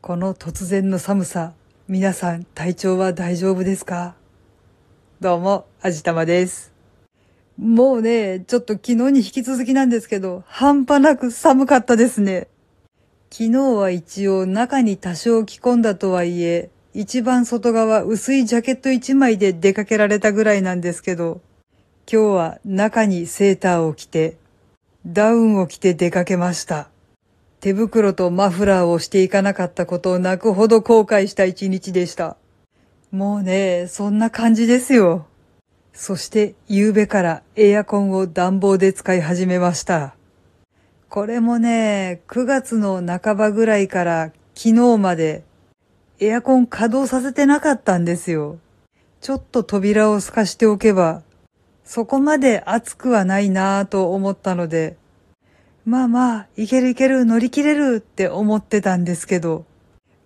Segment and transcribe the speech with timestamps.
[0.00, 1.54] この突然の寒さ、
[1.88, 4.14] 皆さん体調は大丈夫ですか？
[5.20, 6.72] どうも、あじたまです。
[7.58, 12.46] もうね、ちょっと昨日に引き続きなんですけど、半端なく寒かったですね。
[13.28, 21.40] 昨日は一応中に多少着込んだとはいえ、一番外側薄いジャケット一枚で出かけられたぐらいなんですけど、
[22.10, 24.36] 今日は中にセーターを着て、
[25.04, 26.88] ダウンを着て出かけました。
[27.60, 32.36] 手袋とマフラーをしていかなかったことを泣くほど後悔した一日でした。
[33.10, 35.26] もうね、そんな感じですよ。
[35.92, 40.14] そして、夕べからエアコンを暖房で使い始めました。
[41.08, 45.42] これもね、9月の半ばぐらいから昨日まで
[46.20, 48.58] エアコン稼働させてなかったんですよ。
[49.22, 51.22] ちょっと扉を透かしておけば、
[51.82, 54.97] そこまで暑くはないなぁと思ったので、
[55.88, 59.64] まあまあ、いけるいける、乗り切れるって思ってたんですけど、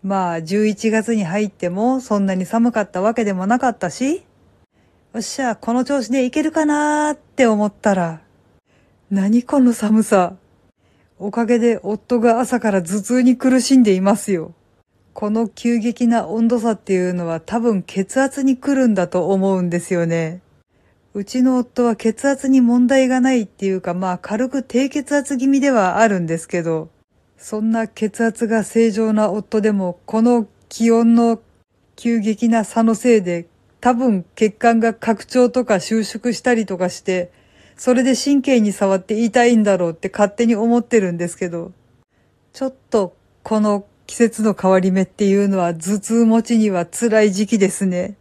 [0.03, 4.22] まあ11月に入ってもそんなに寒かったわけでもなかったし、よ
[5.17, 8.22] っしゃ、この調子でいけるかなーって思ったら、
[9.12, 10.34] 何この寒さ。
[11.20, 14.55] おかげで夫が朝から頭痛に苦しんでいますよ。
[15.12, 20.42] この急激な温度差っていうのは多分血圧に来るんだと思うんですよね。
[21.15, 26.89] うちの夫は血圧に問題がないっていうかまあ軽く低血圧気味ではあるんですけど、
[27.37, 31.39] そんな血圧が正常な夫でもこの気温の
[31.97, 33.47] 急激な差のせいで
[33.83, 37.31] 多分血管が拡張とか収縮したりとかして、
[37.77, 41.73] それで神経に触って痛いんだろうって勝手に思ってるんですけど、
[42.55, 48.15] ちょっとこの季節の変わり目っていうのは頭痛持ちには辛い時期ですね。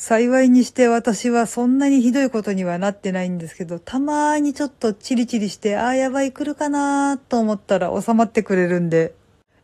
[0.00, 9.12] 幸いにして私はそんなにひどいことにはなってないんですけど、たまーにちょっとチリチリして、ああやばい来るかなーと思ったら収まってくれるんで、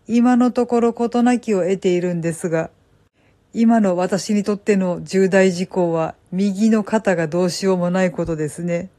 [0.09, 2.71] 今のところ事なきを得ているんですが、
[3.53, 8.91] 今の私にとっての重大事項は右の肩がどうしようもないことですね。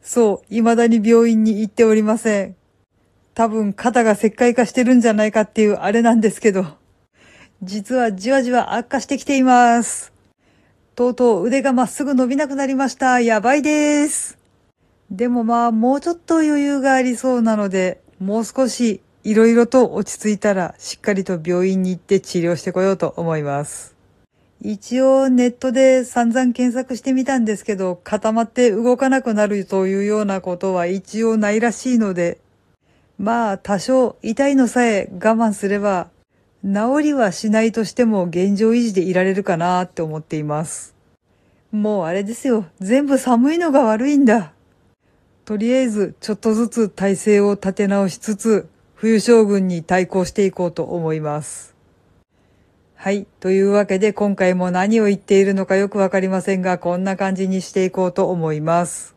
[0.00, 2.54] そう、未だに病院に行っておりません。
[3.34, 6.64] 多分肩が石灰化してるんじゃないかっていうあれなんですけど、
[7.60, 10.19] 実はじわじわ悪化してきています。
[11.00, 13.22] とうとう腕がまっすぐ伸びなくなりました。
[13.22, 14.36] やばいです。
[15.10, 23.96] でもまあもうちょっと余裕がありそうなので、もう少しいろいろと落ち着いたらしっかりと病院に行って治療してこようと思います。
[24.60, 32.36] 一応ネットで散々検索してみたんですけど、固まって動かなくなるというようなことは一応ないらしいので、
[33.18, 36.08] まあ多少痛いのさえ我慢すれば、
[36.64, 40.94] 治りはしないとしても現状維持でいられるかなって思っています。
[41.72, 42.66] もうあれですよ。
[42.80, 44.52] 全部寒いのが悪いんだ。
[45.44, 51.74] とりあえずちょっとずつ体勢を立て直しつつ、冬将軍に対抗していこうと思います。
[52.94, 53.26] はい。
[53.40, 59.16] というわけで今回も何を言っているのかよくわかりませんが、こんな感じにしていこうと思います。